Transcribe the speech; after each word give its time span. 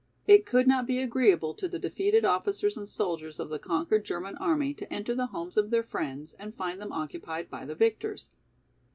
It 0.25 0.47
could 0.47 0.67
not 0.67 0.87
be 0.87 0.97
agreeable 0.99 1.53
to 1.53 1.67
the 1.67 1.77
defeated 1.77 2.25
officers 2.25 2.75
and 2.75 2.89
soldiers 2.89 3.39
of 3.39 3.49
the 3.49 3.59
conquered 3.59 4.03
German 4.03 4.35
army 4.37 4.73
to 4.73 4.91
enter 4.91 5.13
the 5.13 5.27
homes 5.27 5.57
of 5.57 5.69
their 5.69 5.83
friends 5.83 6.33
and 6.39 6.55
find 6.55 6.81
them 6.81 6.91
occupied 6.91 7.51
by 7.51 7.65
the 7.65 7.75
victors. 7.75 8.31